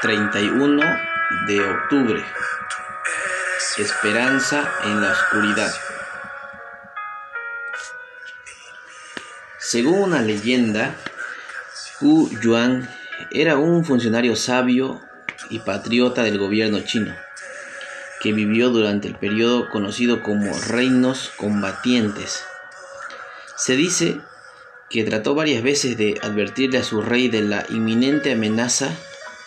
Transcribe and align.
31 0.00 0.80
de 1.48 1.60
octubre. 1.60 2.24
Esperanza 3.78 4.70
en 4.84 5.00
la 5.00 5.10
oscuridad. 5.10 5.72
Según 9.58 10.02
una 10.02 10.22
leyenda, 10.22 10.94
Hu 12.00 12.30
Yuan 12.40 12.88
era 13.32 13.56
un 13.56 13.84
funcionario 13.84 14.36
sabio 14.36 15.02
y 15.50 15.58
patriota 15.58 16.22
del 16.22 16.38
gobierno 16.38 16.78
chino, 16.80 17.12
que 18.20 18.32
vivió 18.32 18.70
durante 18.70 19.08
el 19.08 19.16
periodo 19.16 19.68
conocido 19.68 20.22
como 20.22 20.56
reinos 20.68 21.32
combatientes. 21.36 22.44
Se 23.56 23.74
dice 23.74 24.20
que 24.90 25.02
trató 25.02 25.34
varias 25.34 25.64
veces 25.64 25.98
de 25.98 26.20
advertirle 26.22 26.78
a 26.78 26.84
su 26.84 27.02
rey 27.02 27.26
de 27.28 27.42
la 27.42 27.66
inminente 27.68 28.32
amenaza 28.32 28.92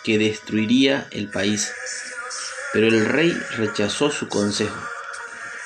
que 0.04 0.18
destruiría 0.18 1.06
el 1.10 1.28
país, 1.28 1.72
pero 2.72 2.88
el 2.88 3.04
rey 3.04 3.32
rechazó 3.56 4.10
su 4.10 4.28
consejo. 4.28 4.80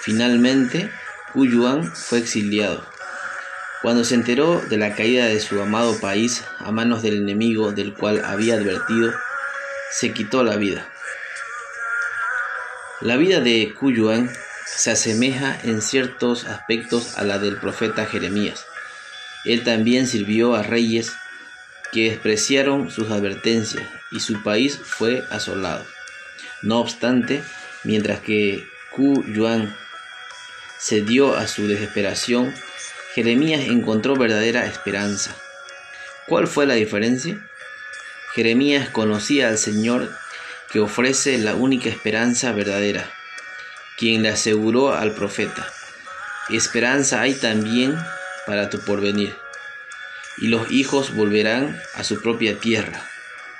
Finalmente, 0.02 0.90
Hu 1.34 1.46
Yuan 1.46 1.94
fue 1.94 2.18
exiliado. 2.18 2.86
Cuando 3.82 4.04
se 4.04 4.14
enteró 4.14 4.60
de 4.60 4.78
la 4.78 4.94
caída 4.94 5.26
de 5.26 5.40
su 5.40 5.60
amado 5.60 5.98
país 6.00 6.44
a 6.58 6.72
manos 6.72 7.02
del 7.02 7.18
enemigo 7.18 7.72
del 7.72 7.94
cual 7.94 8.24
había 8.24 8.54
advertido, 8.54 9.12
se 9.90 10.12
quitó 10.12 10.42
la 10.42 10.56
vida. 10.56 10.88
La 13.00 13.16
vida 13.16 13.40
de 13.40 13.74
Hu 13.80 13.90
Yuan 13.90 14.30
se 14.66 14.90
asemeja 14.90 15.58
en 15.62 15.82
ciertos 15.82 16.44
aspectos 16.44 17.16
a 17.18 17.24
la 17.24 17.38
del 17.38 17.58
profeta 17.58 18.06
Jeremías. 18.06 18.66
Él 19.44 19.62
también 19.62 20.06
sirvió 20.06 20.54
a 20.54 20.62
reyes 20.62 21.12
que 21.96 22.10
despreciaron 22.10 22.90
sus 22.90 23.10
advertencias 23.10 23.82
y 24.10 24.20
su 24.20 24.42
país 24.42 24.78
fue 24.84 25.24
asolado. 25.30 25.82
No 26.60 26.78
obstante, 26.78 27.42
mientras 27.84 28.20
que 28.20 28.68
Hu 28.94 29.24
Yuan 29.24 29.74
cedió 30.78 31.34
a 31.38 31.46
su 31.46 31.66
desesperación, 31.66 32.54
Jeremías 33.14 33.62
encontró 33.62 34.14
verdadera 34.14 34.66
esperanza. 34.66 35.34
¿Cuál 36.26 36.48
fue 36.48 36.66
la 36.66 36.74
diferencia? 36.74 37.42
Jeremías 38.34 38.90
conocía 38.90 39.48
al 39.48 39.56
Señor 39.56 40.14
que 40.70 40.80
ofrece 40.80 41.38
la 41.38 41.54
única 41.54 41.88
esperanza 41.88 42.52
verdadera, 42.52 43.10
quien 43.96 44.22
le 44.22 44.28
aseguró 44.28 44.92
al 44.92 45.14
profeta, 45.14 45.66
esperanza 46.50 47.22
hay 47.22 47.32
también 47.32 47.96
para 48.46 48.68
tu 48.68 48.80
porvenir, 48.80 49.34
y 50.38 50.48
los 50.48 50.70
hijos 50.70 51.14
volverán 51.14 51.80
a 51.94 52.04
su 52.04 52.20
propia 52.20 52.58
tierra. 52.58 53.08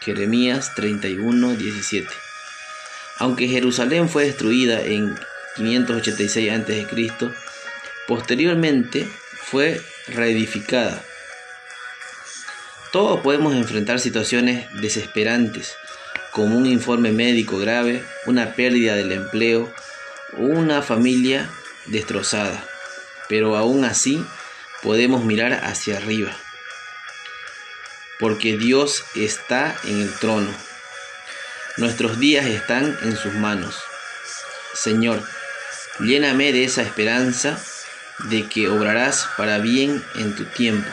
Jeremías 0.01 0.75
31, 0.75 1.55
17. 1.55 2.09
Aunque 3.19 3.49
Jerusalén 3.49 4.09
fue 4.09 4.27
destruida 4.27 4.83
en 4.83 5.19
586 5.57 6.53
a.C., 6.53 6.87
posteriormente 8.07 9.09
fue 9.43 9.81
reedificada. 10.09 11.03
Todos 12.93 13.21
podemos 13.21 13.55
enfrentar 13.55 14.01
situaciones 14.01 14.67
desesperantes, 14.81 15.75
como 16.31 16.57
un 16.57 16.67
informe 16.67 17.13
médico 17.13 17.59
grave, 17.59 18.05
una 18.27 18.55
pérdida 18.55 18.95
del 18.95 19.13
empleo 19.13 19.73
una 20.37 20.83
familia 20.83 21.51
destrozada. 21.87 22.65
Pero 23.29 23.57
aún 23.57 23.85
así 23.85 24.25
podemos 24.83 25.25
mirar 25.25 25.53
hacia 25.65 25.97
arriba, 25.97 26.37
porque 28.19 28.57
Dios 28.57 29.05
está 29.15 29.77
en 29.85 30.01
el 30.01 30.15
trono. 30.19 30.53
Nuestros 31.77 32.19
días 32.19 32.47
están 32.47 32.97
en 33.03 33.17
sus 33.17 33.35
manos. 33.35 33.77
Señor, 34.75 35.23
lléname 36.01 36.53
de 36.53 36.65
esa 36.65 36.83
esperanza 36.83 37.59
de 38.31 38.49
que 38.49 38.69
obrarás 38.69 39.29
para 39.37 39.59
bien 39.59 40.03
en 40.15 40.35
tu 40.35 40.45
tiempo. 40.45 40.89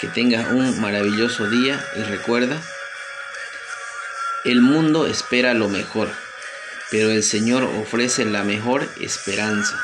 Que 0.00 0.08
tengas 0.08 0.48
un 0.48 0.80
maravilloso 0.80 1.48
día 1.50 1.84
y 1.96 2.02
recuerda, 2.02 2.58
el 4.44 4.62
mundo 4.62 5.06
espera 5.06 5.52
lo 5.52 5.68
mejor, 5.68 6.10
pero 6.90 7.10
el 7.10 7.22
Señor 7.22 7.64
ofrece 7.64 8.24
la 8.24 8.42
mejor 8.42 8.88
esperanza. 8.98 9.78